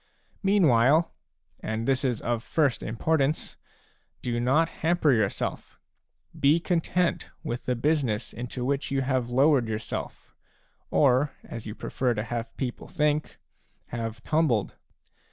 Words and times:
Meanwhile,— 0.41 1.13
and 1.59 1.87
this 1.87 2.03
is 2.03 2.21
of 2.21 2.41
first 2.41 2.81
importance,— 2.81 3.55
do 4.23 4.39
not 4.39 4.67
hamper 4.81 5.11
yourself; 5.13 5.79
be 6.39 6.59
content 6.59 7.29
with 7.43 7.65
the 7.65 7.75
business 7.75 8.33
into 8.33 8.65
which 8.65 8.89
you 8.89 9.01
have 9.03 9.29
lowered 9.29 9.67
yourself, 9.67 10.33
or, 10.89 11.33
as 11.43 11.67
you 11.67 11.75
prefer 11.75 12.15
to 12.15 12.23
have 12.23 12.57
people 12.57 12.87
think, 12.87 13.37
have 13.89 14.23
tumbled. 14.23 14.73